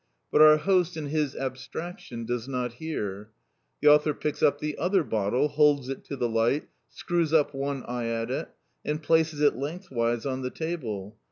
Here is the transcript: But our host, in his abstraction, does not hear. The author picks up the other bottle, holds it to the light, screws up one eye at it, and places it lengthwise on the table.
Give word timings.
But 0.31 0.41
our 0.41 0.57
host, 0.57 0.97
in 0.97 1.09
his 1.09 1.35
abstraction, 1.35 2.25
does 2.25 2.47
not 2.47 2.73
hear. 2.81 3.29
The 3.83 3.89
author 3.89 4.15
picks 4.15 4.41
up 4.41 4.57
the 4.57 4.75
other 4.79 5.03
bottle, 5.03 5.47
holds 5.49 5.89
it 5.89 6.03
to 6.05 6.15
the 6.15 6.27
light, 6.27 6.67
screws 6.89 7.31
up 7.33 7.53
one 7.53 7.83
eye 7.83 8.07
at 8.07 8.31
it, 8.31 8.49
and 8.83 9.03
places 9.03 9.41
it 9.41 9.57
lengthwise 9.57 10.25
on 10.25 10.41
the 10.41 10.49
table. 10.49 11.19